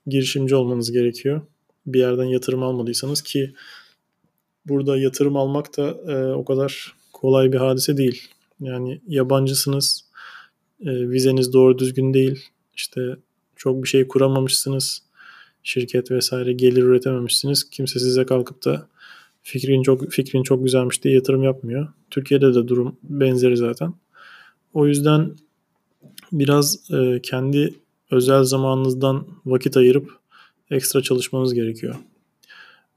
girişimci 0.07 0.55
olmanız 0.55 0.91
gerekiyor. 0.91 1.41
Bir 1.86 2.00
yerden 2.00 2.24
yatırım 2.24 2.63
almadıysanız 2.63 3.22
ki 3.22 3.53
burada 4.65 4.98
yatırım 4.98 5.38
almak 5.38 5.77
da 5.77 5.88
e, 5.88 6.34
o 6.34 6.46
kadar 6.46 6.96
kolay 7.13 7.51
bir 7.51 7.57
hadise 7.57 7.98
değil. 7.98 8.29
Yani 8.60 9.01
yabancısınız, 9.07 10.05
vizeniz 10.81 11.53
doğru 11.53 11.79
düzgün 11.79 12.13
değil, 12.13 12.46
işte 12.75 13.01
çok 13.58 13.84
bir 13.84 13.88
şey 13.88 14.08
kuramamışsınız, 14.08 15.04
şirket 15.64 16.12
vesaire 16.12 16.54
gelir 16.54 16.84
üretememişsiniz. 16.84 17.70
Kimse 17.70 18.00
size 18.00 18.26
kalkıp 18.26 18.66
da 18.66 18.88
fikrin 19.44 19.84
çok 19.84 20.12
fikrin 20.12 20.44
çok 20.44 20.64
güzelmiş 20.64 21.04
diye 21.04 21.14
yatırım 21.14 21.44
yapmıyor. 21.44 21.88
Türkiye'de 22.12 22.54
de 22.54 22.68
durum 22.68 22.98
benzeri 23.04 23.58
zaten. 23.58 23.94
O 24.74 24.88
yüzden 24.88 25.36
biraz 26.32 26.92
e, 26.92 27.22
kendi 27.24 27.74
özel 28.12 28.44
zamanınızdan 28.44 29.28
vakit 29.46 29.78
ayırıp 29.78 30.12
ekstra 30.72 31.02
çalışmanız 31.02 31.54
gerekiyor. 31.54 31.96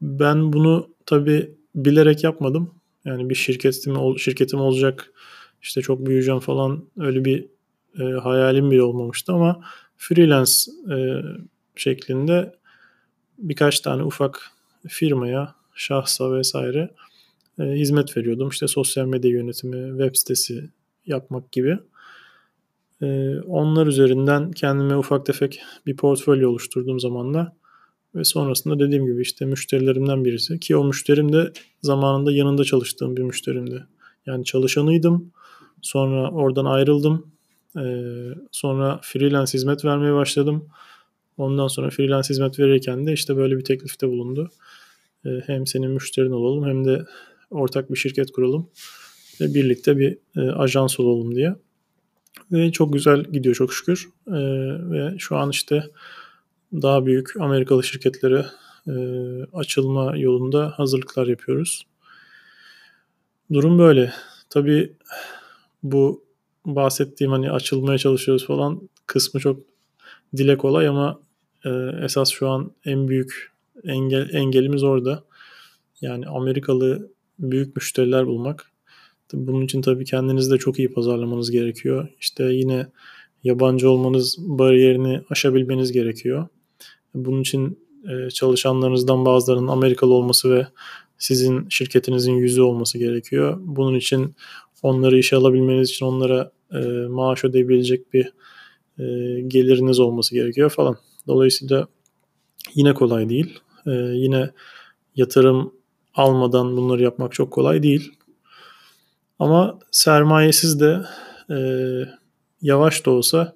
Ben 0.03 0.53
bunu 0.53 0.89
tabi 1.07 1.51
bilerek 1.75 2.25
yapmadım. 2.25 2.71
Yani 3.05 3.31
bir 3.31 3.35
şirketim 3.35 4.19
şirketim 4.19 4.61
olacak, 4.61 5.13
işte 5.63 5.81
çok 5.81 6.07
büyüyeceğim 6.07 6.41
falan 6.41 6.85
öyle 6.99 7.25
bir 7.25 7.47
e, 8.01 8.03
hayalim 8.03 8.71
bile 8.71 8.83
olmamıştı 8.83 9.33
ama 9.33 9.61
freelance 10.01 10.53
e, 10.91 10.97
şeklinde 11.77 12.53
birkaç 13.39 13.81
tane 13.81 14.03
ufak 14.03 14.51
firmaya 14.89 15.55
şahsa 15.75 16.33
vesaire 16.33 16.91
e, 17.59 17.63
hizmet 17.63 18.17
veriyordum. 18.17 18.49
İşte 18.49 18.69
sosyal 18.69 19.07
medya 19.07 19.31
yönetimi, 19.31 19.91
web 19.91 20.17
sitesi 20.17 20.71
yapmak 21.07 21.53
gibi. 21.53 21.79
E, 23.03 23.39
onlar 23.41 23.87
üzerinden 23.87 24.53
kendime 24.53 24.97
ufak 24.97 25.27
tefek 25.27 25.61
bir 25.87 25.97
portfolyo 25.97 26.51
oluşturduğum 26.51 27.01
zamanla 27.01 27.57
ve 28.15 28.25
sonrasında 28.25 28.79
dediğim 28.79 29.07
gibi 29.07 29.23
işte 29.23 29.45
müşterilerimden 29.45 30.25
birisi 30.25 30.61
ki 30.61 30.77
o 30.77 30.85
müşterim 30.85 31.33
de 31.33 31.53
zamanında 31.83 32.33
yanında 32.33 32.65
çalıştığım 32.65 33.17
bir 33.17 33.23
müşterimdi. 33.23 33.87
Yani 34.27 34.45
çalışanıydım. 34.45 35.33
Sonra 35.83 36.31
oradan 36.31 36.65
ayrıldım. 36.65 37.33
Ee, 37.77 38.29
sonra 38.53 39.01
freelance 39.03 39.53
hizmet 39.53 39.85
vermeye 39.85 40.15
başladım. 40.15 40.69
Ondan 41.37 41.69
sonra 41.69 41.91
freelance 41.91 42.29
hizmet 42.29 42.59
verirken 42.59 43.07
de 43.07 43.13
işte 43.13 43.37
böyle 43.37 43.59
bir 43.59 43.65
teklifte 43.65 44.09
bulundu. 44.09 44.51
E, 45.25 45.29
hem 45.47 45.67
senin 45.67 45.91
müşterin 45.91 46.31
olalım 46.31 46.65
hem 46.69 46.85
de 46.85 47.05
ortak 47.51 47.91
bir 47.91 47.97
şirket 47.97 48.33
kuralım 48.33 48.71
ve 49.41 49.55
birlikte 49.55 49.99
bir 49.99 50.19
e, 50.37 50.41
ajans 50.41 51.01
olalım 51.01 51.35
diye. 51.35 51.57
Ve 52.53 52.73
çok 52.73 52.93
güzel 52.93 53.25
gidiyor 53.25 53.55
çok 53.55 53.73
şükür. 53.75 54.09
E, 54.27 54.33
ve 54.91 55.19
şu 55.19 55.37
an 55.37 55.51
işte 55.51 55.85
daha 56.73 57.07
büyük 57.07 57.41
Amerikalı 57.41 57.85
şirketlere 57.85 58.47
açılma 59.53 60.17
yolunda 60.17 60.73
hazırlıklar 60.77 61.27
yapıyoruz. 61.27 61.87
Durum 63.53 63.79
böyle. 63.79 64.13
Tabii 64.51 64.93
bu 65.83 66.25
bahsettiğim 66.67 67.33
hani 67.33 67.51
açılmaya 67.51 67.99
çalışıyoruz 67.99 68.47
falan 68.47 68.89
kısmı 69.07 69.41
çok 69.41 69.61
dile 70.37 70.57
kolay 70.57 70.89
ama 70.89 71.21
esas 72.03 72.31
şu 72.31 72.49
an 72.49 72.71
en 72.85 73.09
büyük 73.09 73.53
engel, 73.85 74.35
engelimiz 74.35 74.83
orada. 74.83 75.25
Yani 76.01 76.27
Amerikalı 76.27 77.11
büyük 77.39 77.77
müşteriler 77.77 78.27
bulmak. 78.27 78.71
Bunun 79.33 79.65
için 79.65 79.83
tabii 79.83 80.05
kendinizi 80.05 80.51
de 80.51 80.59
çok 80.59 80.79
iyi 80.79 80.93
pazarlamanız 80.93 81.51
gerekiyor. 81.51 82.09
İşte 82.21 82.45
yine 82.45 82.87
yabancı 83.45 83.91
olmanız 83.91 84.37
bariyerini 84.39 85.21
aşabilmeniz 85.31 85.93
gerekiyor. 85.93 86.49
Bunun 87.15 87.41
için 87.41 87.79
e, 88.09 88.31
çalışanlarınızdan 88.31 89.25
bazılarının 89.25 89.69
Amerikalı 89.69 90.15
olması 90.15 90.51
ve 90.55 90.67
sizin 91.19 91.69
şirketinizin 91.69 92.33
yüzü 92.33 92.63
olması 92.63 92.99
gerekiyor. 92.99 93.59
Bunun 93.61 93.95
için 93.95 94.35
onları 94.83 95.19
işe 95.19 95.37
alabilmeniz 95.37 95.91
için 95.91 96.07
onlara 96.07 96.53
e, 96.73 96.79
maaş 97.09 97.45
ödeyebilecek 97.45 98.13
bir 98.13 98.33
e, 98.99 99.05
geliriniz 99.41 100.01
olması 100.01 100.35
gerekiyor 100.35 100.71
falan. 100.71 100.97
Dolayısıyla 101.27 101.87
yine 102.75 102.95
kolay 102.95 103.29
değil. 103.29 103.59
E, 103.87 103.91
yine 103.91 104.51
yatırım 105.17 105.75
almadan 106.15 106.77
bunları 106.77 107.03
yapmak 107.03 107.33
çok 107.33 107.51
kolay 107.51 107.83
değil. 107.83 108.13
Ama 109.39 109.79
sermayesiz 109.91 110.81
de 110.81 111.01
e, 111.51 111.59
yavaş 112.63 113.07
da 113.07 113.11
olsa 113.11 113.55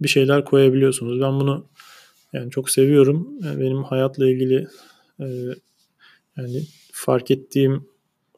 bir 0.00 0.08
şeyler 0.08 0.44
koyabiliyorsunuz. 0.44 1.20
Ben 1.20 1.40
bunu 1.40 1.66
yani 2.32 2.50
çok 2.50 2.70
seviyorum. 2.70 3.28
Yani 3.44 3.60
benim 3.60 3.82
hayatla 3.82 4.28
ilgili 4.28 4.66
e, 5.20 5.26
yani 6.36 6.62
fark 6.92 7.30
ettiğim 7.30 7.88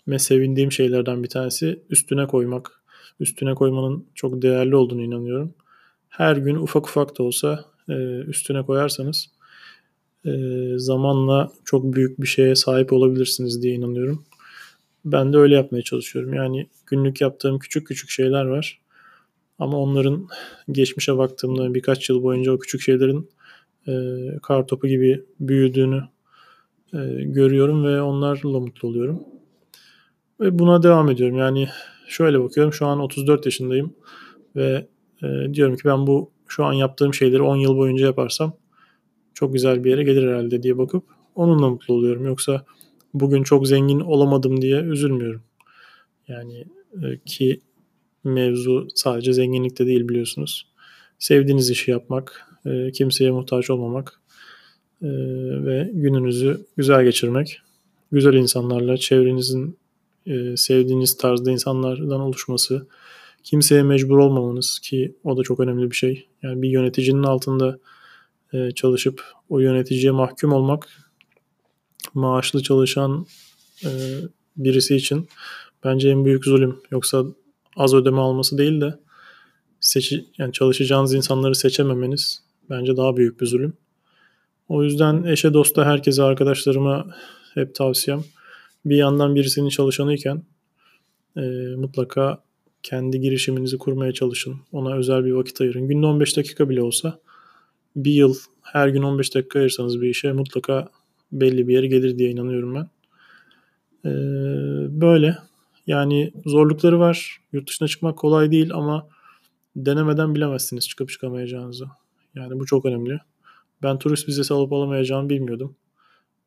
ve 0.09 0.19
sevindiğim 0.19 0.73
şeylerden 0.73 1.23
bir 1.23 1.29
tanesi 1.29 1.83
üstüne 1.91 2.27
koymak. 2.27 2.83
Üstüne 3.21 3.55
koymanın 3.55 4.07
çok 4.15 4.43
değerli 4.43 4.77
olduğunu 4.77 5.03
inanıyorum. 5.03 5.55
Her 6.09 6.37
gün 6.37 6.57
ufak 6.57 6.89
ufak 6.89 7.19
da 7.19 7.23
olsa 7.23 7.65
e, 7.89 7.93
üstüne 8.21 8.63
koyarsanız 8.63 9.31
e, 10.25 10.31
zamanla 10.77 11.53
çok 11.65 11.95
büyük 11.95 12.21
bir 12.21 12.27
şeye 12.27 12.55
sahip 12.55 12.93
olabilirsiniz 12.93 13.63
diye 13.63 13.75
inanıyorum. 13.75 14.25
Ben 15.05 15.33
de 15.33 15.37
öyle 15.37 15.55
yapmaya 15.55 15.83
çalışıyorum. 15.83 16.35
Yani 16.35 16.67
günlük 16.87 17.21
yaptığım 17.21 17.59
küçük 17.59 17.87
küçük 17.87 18.11
şeyler 18.11 18.45
var. 18.45 18.81
Ama 19.59 19.79
onların 19.79 20.29
geçmişe 20.73 21.19
baktığımda 21.19 21.75
birkaç 21.75 22.11
yıl 22.11 22.23
boyunca 22.23 22.53
o 22.53 22.59
küçük 22.59 22.81
şeylerin 22.81 23.31
e, 23.89 23.93
kar 24.43 24.67
topu 24.67 24.89
gibi 24.89 25.25
büyüdüğünü 25.41 26.03
e, 26.93 26.99
görüyorum 27.25 27.85
ve 27.85 28.03
onlarla 28.03 28.61
mutlu 28.61 28.89
oluyorum. 28.89 29.36
Ve 30.41 30.59
buna 30.59 30.83
devam 30.83 31.11
ediyorum. 31.11 31.39
Yani 31.39 31.69
şöyle 32.09 32.41
bakıyorum. 32.43 32.73
Şu 32.73 32.87
an 32.87 33.01
34 33.01 33.45
yaşındayım 33.47 33.95
ve 34.57 34.87
e, 35.23 35.55
diyorum 35.55 35.77
ki 35.77 35.83
ben 35.85 36.07
bu 36.07 36.31
şu 36.49 36.65
an 36.65 36.73
yaptığım 36.73 37.15
şeyleri 37.15 37.43
10 37.43 37.57
yıl 37.57 37.77
boyunca 37.77 38.07
yaparsam 38.07 38.57
çok 39.35 39.53
güzel 39.53 39.85
bir 39.85 39.91
yere 39.91 40.03
gelir 40.03 40.29
herhalde 40.29 40.63
diye 40.63 40.79
bakıp 40.79 41.05
onunla 41.35 41.71
mutlu 41.71 41.95
oluyorum. 41.95 42.27
Yoksa 42.27 42.65
bugün 43.15 43.43
çok 43.43 43.69
zengin 43.69 44.01
olamadım 44.01 44.63
diye 44.63 44.81
üzülmüyorum. 44.81 45.43
Yani 46.29 46.65
e, 47.03 47.19
ki 47.27 47.61
mevzu 48.25 48.89
sadece 48.95 49.33
zenginlikte 49.33 49.87
değil 49.87 50.09
biliyorsunuz. 50.09 50.67
Sevdiğiniz 51.19 51.71
işi 51.71 51.91
yapmak, 51.91 52.47
e, 52.67 52.93
kimseye 52.93 53.31
muhtaç 53.31 53.71
olmamak 53.71 54.21
e, 55.03 55.09
ve 55.65 55.91
gününüzü 55.95 56.67
güzel 56.77 57.05
geçirmek. 57.05 57.61
Güzel 58.13 58.35
insanlarla, 58.35 58.97
çevrenizin 58.97 59.79
sevdiğiniz 60.57 61.17
tarzda 61.17 61.51
insanlardan 61.51 62.21
oluşması, 62.21 62.87
kimseye 63.45 63.83
mecbur 63.83 64.19
olmamanız 64.19 64.79
ki 64.79 65.17
o 65.25 65.37
da 65.37 65.43
çok 65.43 65.61
önemli 65.61 65.91
bir 65.91 65.97
şey. 65.97 66.29
Yani 66.43 66.63
bir 66.63 66.69
yöneticinin 66.69 67.23
altında 67.23 67.79
e, 68.53 68.71
çalışıp 68.71 69.25
o 69.49 69.59
yöneticiye 69.59 70.13
mahkum 70.13 70.53
olmak 70.53 70.89
maaşlı 72.15 72.63
çalışan 72.63 73.27
e, 73.85 73.91
birisi 74.57 74.97
için 74.97 75.29
bence 75.85 76.09
en 76.09 76.25
büyük 76.25 76.45
zulüm. 76.45 76.81
Yoksa 76.91 77.25
az 77.77 77.95
ödeme 77.95 78.21
alması 78.21 78.59
değil 78.59 78.81
de 78.81 78.99
seçi, 79.81 80.25
yani 80.39 80.53
çalışacağınız 80.53 81.15
insanları 81.15 81.55
seçememeniz 81.55 82.43
bence 82.71 82.97
daha 82.97 83.17
büyük 83.17 83.41
bir 83.41 83.47
zulüm. 83.47 83.73
O 84.69 84.83
yüzden 84.83 85.23
eşe 85.23 85.55
dosta 85.55 85.85
herkese 85.85 86.23
arkadaşlarıma 86.23 87.07
hep 87.55 87.75
tavsiyem 87.75 88.25
bir 88.87 88.97
yandan 88.97 89.35
birisinin 89.35 89.69
çalışanıyken 89.69 90.43
e, 91.37 91.41
mutlaka 91.77 92.43
kendi 92.83 93.21
girişiminizi 93.21 93.79
kurmaya 93.79 94.13
çalışın. 94.13 94.57
Ona 94.73 94.95
özel 94.95 95.25
bir 95.25 95.33
vakit 95.33 95.61
ayırın. 95.61 95.89
Günde 95.89 96.07
15 96.07 96.37
dakika 96.37 96.69
bile 96.69 96.83
olsa 96.83 97.19
bir 97.97 98.13
yıl 98.13 98.35
her 98.63 98.89
gün 98.89 99.03
15 99.03 99.35
dakika 99.35 99.59
ayırsanız 99.59 100.03
bir 100.03 100.09
işe 100.09 100.33
mutlaka 100.33 100.89
belli 101.33 101.69
bir 101.69 101.75
yere 101.75 101.87
gelir 101.87 102.19
diye 102.19 102.31
inanıyorum 102.31 102.75
ben. 102.75 102.89
Ee, 104.05 104.11
böyle. 105.01 105.39
Yani 105.87 106.33
zorlukları 106.47 106.99
var. 106.99 107.41
Yurt 107.53 107.69
dışına 107.69 107.89
çıkmak 107.89 108.19
kolay 108.19 108.51
değil 108.51 108.71
ama 108.75 109.09
denemeden 109.77 110.35
bilemezsiniz 110.35 110.89
çıkıp 110.89 111.09
çıkamayacağınızı. 111.09 111.87
Yani 112.35 112.61
bu 112.61 112.67
çok 112.67 112.85
önemli. 112.85 113.19
Ben 113.83 113.99
turist 113.99 114.29
vizesi 114.29 114.55
alıp 114.55 114.73
alamayacağımı 114.73 115.29
bilmiyordum. 115.29 115.77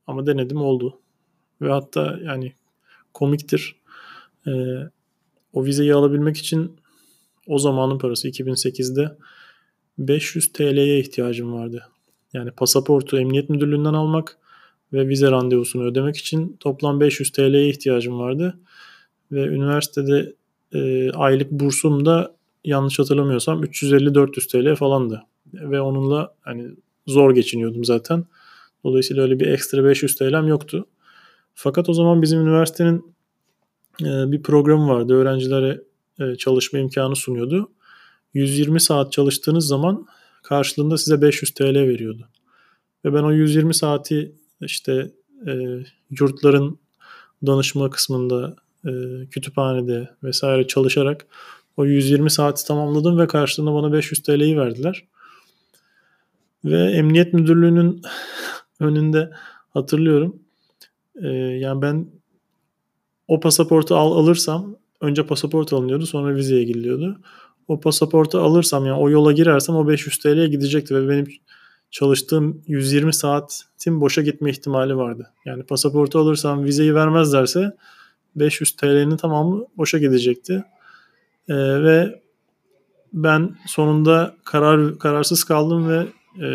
Ama 0.08 0.28
denedim 0.28 0.62
oldu. 0.62 1.00
Ve 1.62 1.72
hatta 1.72 2.20
yani 2.24 2.54
komiktir. 3.14 3.76
Ee, 4.48 4.52
o 5.54 5.66
vizeyi 5.66 5.94
alabilmek 5.94 6.38
için 6.38 6.76
o 7.48 7.60
zamanın 7.60 7.98
parası 7.98 8.30
2008'de 8.30 9.18
500 9.98 10.52
TL'ye 10.52 11.00
ihtiyacım 11.00 11.54
vardı. 11.54 11.88
Yani 12.34 12.52
pasaportu 12.52 13.18
emniyet 13.20 13.50
müdürlüğünden 13.50 13.94
almak 13.94 14.38
ve 14.94 15.08
vize 15.08 15.32
randevusunu 15.32 15.84
ödemek 15.84 16.18
için 16.18 16.58
toplam 16.60 17.00
500 17.00 17.32
TL'ye 17.32 17.70
ihtiyacım 17.70 18.20
vardı. 18.20 18.60
Ve 19.32 19.42
üniversitede 19.42 20.34
e, 20.74 21.12
aylık 21.12 21.52
bursum 21.52 22.06
da 22.06 22.36
yanlış 22.66 23.00
hatırlamıyorsam 23.00 23.64
350-400 23.64 24.48
TL 24.48 24.76
falandı. 24.76 25.24
Ve 25.54 25.82
onunla 25.82 26.34
hani 26.42 26.68
zor 27.08 27.36
geçiniyordum 27.36 27.86
zaten. 27.86 28.26
Dolayısıyla 28.84 29.24
öyle 29.24 29.40
bir 29.40 29.48
ekstra 29.48 29.84
500 29.84 30.16
TL'm 30.16 30.48
yoktu. 30.48 30.86
Fakat 31.62 31.90
o 31.90 31.94
zaman 31.94 32.22
bizim 32.22 32.40
üniversitenin 32.40 33.16
e, 34.02 34.32
bir 34.32 34.44
programı 34.44 34.88
vardı. 34.90 35.14
Öğrencilere 35.14 35.82
e, 36.20 36.36
çalışma 36.36 36.80
imkanı 36.80 37.16
sunuyordu. 37.16 37.72
120 38.34 38.82
saat 38.82 39.12
çalıştığınız 39.12 39.68
zaman 39.68 40.08
karşılığında 40.44 40.98
size 40.98 41.22
500 41.22 41.54
TL 41.54 41.76
veriyordu. 41.76 42.28
Ve 43.06 43.14
ben 43.14 43.24
o 43.24 43.32
120 43.32 43.74
saati 43.74 44.36
işte 44.62 45.12
e, 45.48 45.54
yurtların 46.20 46.80
danışma 47.46 47.90
kısmında, 47.90 48.56
e, 48.86 48.92
kütüphanede 49.32 50.10
vesaire 50.24 50.68
çalışarak 50.68 51.26
o 51.78 51.86
120 51.86 52.32
saati 52.32 52.66
tamamladım 52.66 53.18
ve 53.20 53.28
karşılığında 53.28 53.74
bana 53.74 53.94
500 53.94 54.24
TL'yi 54.24 54.58
verdiler. 54.58 55.04
Ve 56.66 56.92
Emniyet 56.92 57.34
Müdürlüğü'nün 57.34 58.02
önünde 58.80 59.32
hatırlıyorum. 59.70 60.49
E, 61.24 61.28
yani 61.38 61.82
ben 61.82 62.08
o 63.28 63.40
pasaportu 63.40 63.96
al, 63.96 64.12
alırsam 64.12 64.76
önce 65.02 65.26
pasaport 65.26 65.74
alınıyordu 65.74 66.06
sonra 66.06 66.36
vizeye 66.36 66.64
gidiliyordu. 66.64 67.20
O 67.68 67.80
pasaportu 67.80 68.40
alırsam 68.40 68.86
yani 68.86 68.98
o 68.98 69.10
yola 69.10 69.32
girersem 69.32 69.76
o 69.76 69.88
500 69.88 70.18
TL'ye 70.18 70.48
gidecekti 70.48 70.96
ve 70.96 71.10
benim 71.10 71.28
çalıştığım 71.92 72.62
120 72.68 73.14
saatin 73.14 74.02
boşa 74.02 74.22
gitme 74.22 74.50
ihtimali 74.50 74.98
vardı. 74.98 75.32
Yani 75.46 75.64
pasaportu 75.64 76.20
alırsam 76.20 76.64
vizeyi 76.64 76.96
vermezlerse 76.96 77.76
500 78.36 78.76
TL'nin 78.76 79.18
tamamı 79.18 79.66
boşa 79.78 79.98
gidecekti. 79.98 80.64
Ee, 81.50 81.84
ve 81.84 82.22
ben 83.14 83.56
sonunda 83.68 84.36
karar 84.44 85.00
kararsız 85.00 85.44
kaldım 85.44 85.90
ve 85.90 86.08
e, 86.46 86.50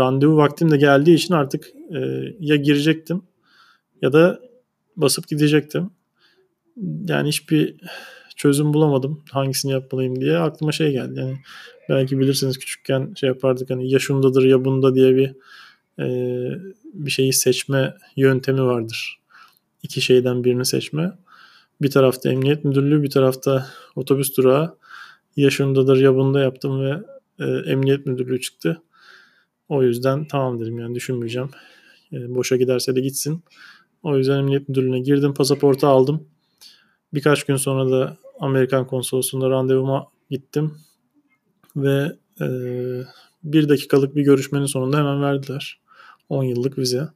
randevu 0.00 0.36
vaktim 0.36 0.70
de 0.70 0.76
geldiği 0.76 1.14
için 1.14 1.34
artık 1.34 1.66
e, 1.94 1.98
ya 2.40 2.56
girecektim 2.56 3.22
ya 4.02 4.12
da 4.12 4.40
basıp 4.96 5.28
gidecektim. 5.28 5.90
Yani 7.08 7.28
hiçbir 7.28 7.76
çözüm 8.36 8.74
bulamadım 8.74 9.22
hangisini 9.30 9.72
yapmalıyım 9.72 10.20
diye 10.20 10.38
aklıma 10.38 10.72
şey 10.72 10.92
geldi. 10.92 11.20
Yani 11.20 11.38
belki 11.88 12.18
bilirsiniz 12.18 12.58
küçükken 12.58 13.14
şey 13.14 13.28
yapardık 13.28 13.70
hani 13.70 13.90
ya 13.90 13.98
şundadır 13.98 14.44
ya 14.44 14.64
bunda 14.64 14.94
diye 14.94 15.16
bir 15.16 15.34
e, 15.98 16.06
bir 16.84 17.10
şeyi 17.10 17.32
seçme 17.32 17.94
yöntemi 18.16 18.62
vardır. 18.62 19.20
İki 19.82 20.00
şeyden 20.00 20.44
birini 20.44 20.66
seçme. 20.66 21.12
Bir 21.82 21.90
tarafta 21.90 22.30
emniyet 22.30 22.64
müdürlüğü 22.64 23.02
bir 23.02 23.10
tarafta 23.10 23.66
otobüs 23.96 24.36
durağı 24.36 24.76
ya 25.36 25.50
şundadır 25.50 25.96
ya 25.96 26.14
bunda 26.14 26.40
yaptım 26.40 26.80
ve 26.80 27.02
e, 27.38 27.44
emniyet 27.44 28.06
müdürlüğü 28.06 28.40
çıktı. 28.40 28.82
O 29.68 29.82
yüzden 29.82 30.24
tamam 30.24 30.60
dedim 30.60 30.78
yani 30.78 30.94
düşünmeyeceğim. 30.94 31.50
E, 32.12 32.34
boşa 32.34 32.56
giderse 32.56 32.96
de 32.96 33.00
gitsin. 33.00 33.42
O 34.02 34.16
yüzden 34.16 34.38
emniyet 34.38 34.68
müdürlüğüne 34.68 35.00
girdim 35.00 35.34
pasaportu 35.34 35.86
aldım. 35.86 36.28
Birkaç 37.14 37.44
gün 37.44 37.56
sonra 37.56 37.90
da 37.90 38.16
Amerikan 38.40 38.86
konsolosluğunda 38.86 39.50
randevuma 39.50 40.06
gittim. 40.30 40.74
Ve 41.76 42.12
e, 42.40 42.46
bir 43.44 43.68
dakikalık 43.68 44.16
bir 44.16 44.22
görüşmenin 44.22 44.66
sonunda 44.66 44.98
hemen 44.98 45.22
verdiler. 45.22 45.80
10 46.28 46.44
yıllık 46.44 46.78
vize. 46.78 47.08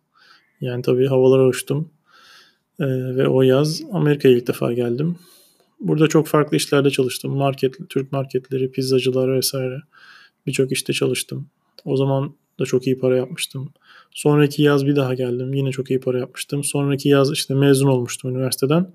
Yani 0.60 0.82
tabii 0.82 1.06
havalara 1.06 1.46
uçtum. 1.46 1.90
E, 2.80 2.86
ve 2.86 3.28
o 3.28 3.42
yaz 3.42 3.82
Amerika'ya 3.92 4.36
ilk 4.36 4.46
defa 4.46 4.72
geldim. 4.72 5.18
Burada 5.80 6.06
çok 6.06 6.26
farklı 6.26 6.56
işlerde 6.56 6.90
çalıştım. 6.90 7.36
Market, 7.36 7.74
Türk 7.88 8.12
marketleri, 8.12 8.70
pizzacılar 8.70 9.36
vesaire. 9.36 9.82
Birçok 10.46 10.72
işte 10.72 10.92
çalıştım. 10.92 11.48
O 11.84 11.96
zaman 11.96 12.34
da 12.60 12.64
çok 12.64 12.86
iyi 12.86 12.98
para 12.98 13.16
yapmıştım. 13.16 13.72
Sonraki 14.10 14.62
yaz 14.62 14.86
bir 14.86 14.96
daha 14.96 15.14
geldim. 15.14 15.54
Yine 15.54 15.70
çok 15.70 15.90
iyi 15.90 16.00
para 16.00 16.18
yapmıştım. 16.18 16.64
Sonraki 16.64 17.08
yaz 17.08 17.32
işte 17.32 17.54
mezun 17.54 17.88
olmuştum 17.88 18.30
üniversiteden 18.30 18.92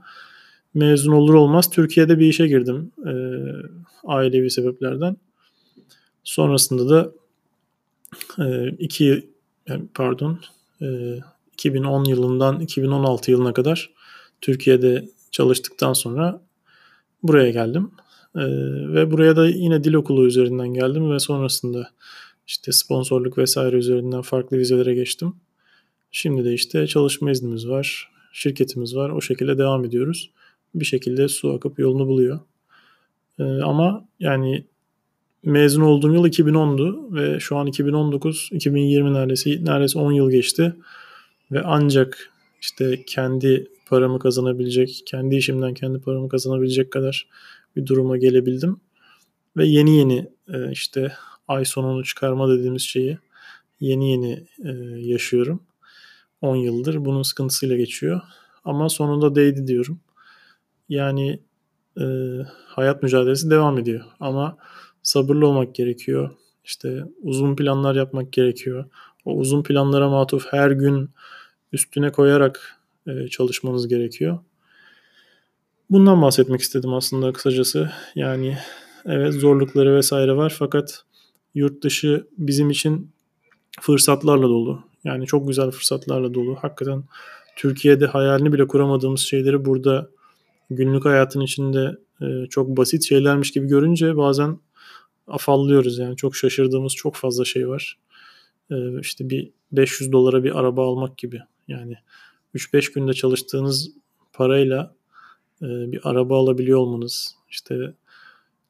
mezun 0.76 1.12
olur 1.12 1.34
olmaz 1.34 1.70
Türkiye'de 1.70 2.20
bir 2.20 2.28
işe 2.28 2.48
girdim 2.48 2.92
e, 3.06 3.14
ailevi 4.04 4.52
sebeplerden. 4.52 5.18
Sonrasında 6.24 6.90
da 6.90 7.12
e, 8.46 8.70
iki 8.70 9.30
pardon 9.94 10.40
e, 10.82 11.20
2010 11.54 12.06
yılından 12.06 12.60
2016 12.60 13.32
yılına 13.32 13.54
kadar 13.54 13.90
Türkiye'de 14.42 15.10
çalıştıktan 15.32 15.94
sonra 15.94 16.42
buraya 17.24 17.50
geldim. 17.50 17.92
E, 18.36 18.44
ve 18.94 19.12
buraya 19.12 19.36
da 19.36 19.48
yine 19.48 19.84
dil 19.84 19.94
okulu 19.94 20.28
üzerinden 20.28 20.74
geldim 20.74 21.12
ve 21.12 21.20
sonrasında 21.20 21.90
işte 22.48 22.72
sponsorluk 22.72 23.38
vesaire 23.38 23.76
üzerinden 23.76 24.22
farklı 24.22 24.58
vizelere 24.58 24.94
geçtim. 24.94 25.34
Şimdi 26.12 26.46
de 26.46 26.54
işte 26.54 26.88
çalışma 26.88 27.32
iznimiz 27.32 27.68
var, 27.68 28.12
şirketimiz 28.34 28.96
var. 28.96 29.10
O 29.10 29.22
şekilde 29.22 29.58
devam 29.58 29.86
ediyoruz 29.86 30.32
bir 30.76 30.86
şekilde 30.86 31.28
su 31.28 31.54
akıp 31.54 31.80
yolunu 31.80 32.08
buluyor. 32.08 32.40
Ee, 33.40 33.44
ama 33.44 34.08
yani 34.20 34.66
mezun 35.44 35.82
olduğum 35.82 36.14
yıl 36.14 36.26
2010'du 36.26 37.16
ve 37.16 37.40
şu 37.40 37.58
an 37.58 37.68
2019, 37.68 38.50
2020 38.52 39.14
neredeyse 39.14 39.66
neredeyse 39.66 40.00
10 40.00 40.12
yıl 40.12 40.32
geçti 40.32 40.76
ve 41.52 41.62
ancak 41.64 42.32
işte 42.62 43.04
kendi 43.08 43.68
paramı 43.90 44.20
kazanabilecek, 44.20 45.04
kendi 45.06 45.36
işimden 45.36 45.74
kendi 45.74 46.00
paramı 46.00 46.30
kazanabilecek 46.30 46.92
kadar 46.92 47.28
bir 47.76 47.86
duruma 47.86 48.18
gelebildim. 48.18 48.78
Ve 49.58 49.66
yeni 49.66 49.98
yeni 49.98 50.28
e, 50.54 50.72
işte 50.72 51.12
ay 51.48 51.66
sonunu 51.66 52.04
çıkarma 52.04 52.50
dediğimiz 52.50 52.82
şeyi 52.82 53.18
yeni 53.80 54.12
yeni 54.12 54.48
e, 54.64 54.72
yaşıyorum. 55.12 55.64
10 56.42 56.56
yıldır 56.56 57.06
bunun 57.06 57.22
sıkıntısıyla 57.24 57.78
geçiyor. 57.78 58.22
Ama 58.64 58.90
sonunda 58.90 59.36
değdi 59.36 59.68
diyorum. 59.68 60.00
Yani 60.90 61.40
e, 62.00 62.06
hayat 62.68 63.04
mücadelesi 63.04 63.50
devam 63.50 63.78
ediyor. 63.78 64.06
Ama 64.20 64.58
sabırlı 65.04 65.48
olmak 65.48 65.76
gerekiyor. 65.76 66.30
İşte 66.64 67.04
uzun 67.22 67.56
planlar 67.56 67.96
yapmak 67.96 68.34
gerekiyor. 68.34 68.86
O 69.26 69.36
uzun 69.36 69.64
planlara 69.64 70.10
matuf 70.10 70.48
her 70.52 70.72
gün 70.72 71.10
üstüne 71.72 72.12
koyarak 72.12 72.80
e, 73.08 73.28
çalışmanız 73.28 73.88
gerekiyor. 73.88 74.40
Bundan 75.90 76.22
bahsetmek 76.22 76.62
istedim 76.62 76.94
aslında 76.94 77.34
kısacası. 77.34 77.92
Yani 78.16 78.58
evet 79.06 79.34
zorlukları 79.34 79.96
vesaire 79.96 80.36
var 80.36 80.56
fakat 80.60 81.04
yurt 81.56 81.84
dışı 81.84 82.28
bizim 82.38 82.70
için 82.70 83.12
fırsatlarla 83.82 84.44
dolu. 84.44 84.84
Yani 85.04 85.26
çok 85.26 85.48
güzel 85.48 85.72
fırsatlarla 85.72 86.34
dolu. 86.34 86.56
Hakikaten 86.56 87.04
Türkiye'de 87.56 88.06
hayalini 88.06 88.54
bile 88.54 88.68
kuramadığımız 88.68 89.22
şeyleri 89.22 89.66
burada 89.66 90.10
günlük 90.70 91.06
hayatın 91.06 91.42
içinde 91.42 91.98
e, 92.22 92.46
çok 92.50 92.78
basit 92.78 93.04
şeylermiş 93.04 93.52
gibi 93.52 93.68
görünce 93.68 94.18
bazen 94.18 94.60
afallıyoruz 95.28 95.98
yani 95.98 96.16
çok 96.16 96.36
şaşırdığımız 96.36 96.96
çok 96.96 97.16
fazla 97.16 97.46
şey 97.46 97.68
var. 97.68 97.98
E, 98.72 99.00
işte 99.00 99.30
bir 99.30 99.52
500 99.72 100.12
dolara 100.12 100.44
bir 100.44 100.60
araba 100.60 100.92
almak 100.92 101.18
gibi. 101.18 101.42
Yani 101.68 101.96
3-5 102.56 102.94
günde 102.94 103.14
çalıştığınız 103.14 103.92
parayla 104.34 104.96
e, 105.62 105.66
bir 105.66 106.00
araba 106.04 106.40
alabiliyor 106.40 106.80
olmanız, 106.80 107.36
işte 107.50 107.94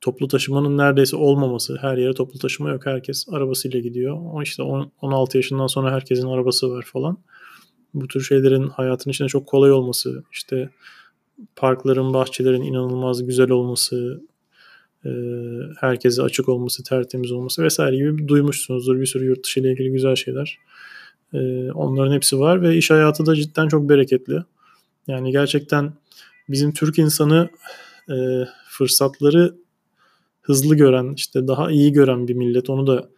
toplu 0.02 0.28
taşımanın 0.28 0.78
neredeyse 0.78 1.16
olmaması, 1.16 1.78
her 1.82 1.98
yere 1.98 2.14
toplu 2.14 2.40
taşıma 2.40 2.70
yok, 2.70 2.86
herkes 2.86 3.26
arabasıyla 3.32 3.80
gidiyor. 3.80 4.18
O 4.34 4.42
işte 4.42 4.64
16 5.02 5.38
yaşından 5.38 5.68
sonra 5.68 5.92
herkesin 5.92 6.28
arabası 6.28 6.72
var 6.72 6.86
falan. 6.94 7.18
Bu 7.94 8.08
tür 8.08 8.22
şeylerin 8.22 8.68
hayatın 8.68 9.12
içinde 9.12 9.28
çok 9.28 9.48
kolay 9.48 9.72
olması, 9.72 10.24
işte 10.32 10.70
parkların, 11.56 12.14
bahçelerin 12.14 12.62
inanılmaz 12.62 13.26
güzel 13.26 13.50
olması, 13.50 14.22
e, 15.06 15.10
herkese 15.80 16.22
açık 16.22 16.50
olması, 16.50 16.84
tertemiz 16.84 17.32
olması 17.32 17.64
vesaire 17.64 17.96
gibi 17.96 18.28
duymuşsunuzdur 18.28 19.00
bir 19.00 19.06
sürü 19.06 19.26
yurt 19.26 19.46
dışı 19.46 19.60
ile 19.60 19.72
ilgili 19.72 19.92
güzel 19.92 20.16
şeyler. 20.16 20.60
E, 21.34 21.72
onların 21.72 22.14
hepsi 22.14 22.40
var 22.40 22.62
ve 22.62 22.78
iş 22.78 22.92
hayatı 22.92 23.26
da 23.26 23.36
cidden 23.36 23.68
çok 23.68 23.90
bereketli. 23.90 24.44
Yani 25.08 25.32
gerçekten 25.32 25.94
bizim 26.50 26.74
Türk 26.74 27.00
insanı 27.00 27.50
e, 28.10 28.16
fırsatları 28.70 29.56
hızlı 30.46 30.76
gören, 30.76 31.14
işte 31.14 31.48
daha 31.48 31.72
iyi 31.72 31.92
gören 31.92 32.28
bir 32.28 32.34
millet. 32.34 32.70
Onu 32.70 32.88
da 32.88 33.10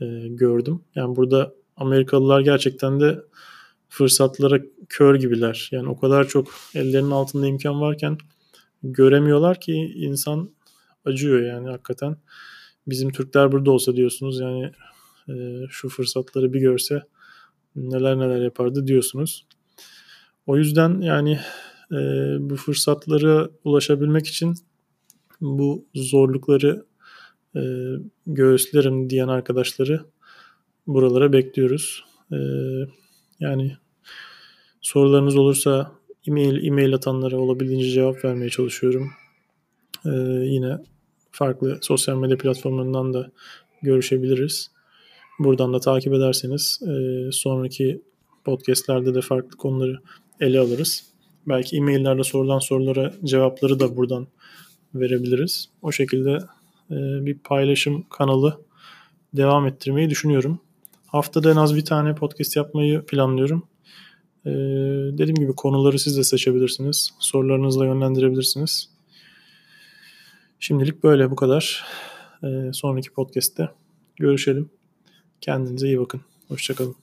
e, 0.00 0.28
gördüm. 0.28 0.80
Yani 0.94 1.16
burada 1.16 1.54
Amerikalılar 1.76 2.40
gerçekten 2.40 3.00
de 3.00 3.18
fırsatlara 3.88 4.60
kör 4.88 5.14
gibiler. 5.14 5.68
Yani 5.72 5.88
o 5.88 5.98
kadar 5.98 6.28
çok 6.28 6.48
ellerinin 6.74 7.10
altında 7.10 7.46
imkan 7.46 7.80
varken 7.80 8.18
göremiyorlar 8.82 9.60
ki 9.60 9.74
insan 9.96 10.50
acıyor 11.04 11.42
yani 11.42 11.68
hakikaten. 11.68 12.16
Bizim 12.86 13.12
Türkler 13.12 13.52
burada 13.52 13.70
olsa 13.70 13.96
diyorsunuz 13.96 14.40
yani 14.40 14.72
e, 15.28 15.66
şu 15.70 15.88
fırsatları 15.88 16.52
bir 16.52 16.60
görse 16.60 17.02
neler 17.76 18.18
neler 18.18 18.42
yapardı 18.42 18.86
diyorsunuz. 18.86 19.46
O 20.46 20.56
yüzden 20.56 21.00
yani 21.00 21.40
e, 21.92 21.96
bu 22.40 22.56
fırsatlara 22.56 23.48
ulaşabilmek 23.64 24.26
için 24.26 24.54
bu 25.42 25.84
zorlukları 25.94 26.84
e, 27.56 27.60
göğüslerim 28.26 29.10
diyen 29.10 29.28
arkadaşları 29.28 30.00
buralara 30.86 31.32
bekliyoruz. 31.32 32.04
E, 32.32 32.38
yani 33.40 33.76
sorularınız 34.80 35.36
olursa 35.36 35.92
e-mail, 36.28 36.66
e-mail 36.66 36.94
atanlara 36.94 37.36
olabildiğince 37.36 37.90
cevap 37.90 38.24
vermeye 38.24 38.50
çalışıyorum. 38.50 39.10
E, 40.06 40.10
yine 40.44 40.78
farklı 41.30 41.78
sosyal 41.80 42.16
medya 42.16 42.38
platformlarından 42.38 43.14
da 43.14 43.30
görüşebiliriz. 43.82 44.70
Buradan 45.38 45.72
da 45.72 45.80
takip 45.80 46.14
ederseniz 46.14 46.80
e, 46.82 46.92
sonraki 47.32 48.02
podcastlerde 48.44 49.14
de 49.14 49.20
farklı 49.20 49.56
konuları 49.56 49.98
ele 50.40 50.60
alırız. 50.60 51.04
Belki 51.48 51.76
e-maillerde 51.76 52.24
sorulan 52.24 52.58
sorulara 52.58 53.12
cevapları 53.24 53.80
da 53.80 53.96
buradan 53.96 54.26
verebiliriz. 54.94 55.68
O 55.82 55.92
şekilde 55.92 56.30
e, 56.90 56.96
bir 57.26 57.38
paylaşım 57.38 58.06
kanalı 58.10 58.60
devam 59.34 59.66
ettirmeyi 59.66 60.10
düşünüyorum. 60.10 60.60
Haftada 61.06 61.50
en 61.50 61.56
az 61.56 61.76
bir 61.76 61.84
tane 61.84 62.14
podcast 62.14 62.56
yapmayı 62.56 63.02
planlıyorum. 63.02 63.68
E, 64.46 64.50
dediğim 65.18 65.36
gibi 65.36 65.52
konuları 65.52 65.98
siz 65.98 66.16
de 66.16 66.24
seçebilirsiniz. 66.24 67.10
Sorularınızla 67.18 67.86
yönlendirebilirsiniz. 67.86 68.88
Şimdilik 70.60 71.02
böyle 71.02 71.30
bu 71.30 71.36
kadar. 71.36 71.84
E, 72.44 72.72
sonraki 72.72 73.12
podcast'te 73.12 73.68
görüşelim. 74.16 74.70
Kendinize 75.40 75.86
iyi 75.86 76.00
bakın. 76.00 76.20
Hoşçakalın. 76.48 77.01